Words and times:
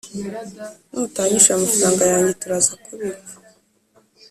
Nutanyishura 0.91 1.53
amafaranga 1.57 2.03
yanjye 2.11 2.33
turazakubipfa 2.41 3.35